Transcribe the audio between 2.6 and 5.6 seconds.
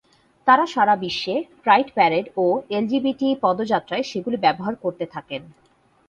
LGBT পদযাত্রায় সেগুলি ব্যবহার করতে থাকেন।